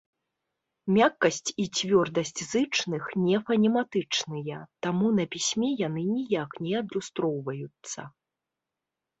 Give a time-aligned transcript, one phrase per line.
[0.95, 7.99] Мяккасць і цвёрдасць зычных не фанематычныя, таму на пісьме яны ніяк не адлюстроўваюцца.